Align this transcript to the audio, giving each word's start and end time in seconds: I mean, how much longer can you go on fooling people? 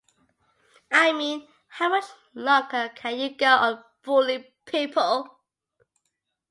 I 0.91 1.13
mean, 1.13 1.47
how 1.67 1.89
much 1.89 2.05
longer 2.33 2.89
can 2.95 3.19
you 3.19 3.35
go 3.37 3.45
on 3.55 3.83
fooling 4.03 4.45
people? 4.65 5.29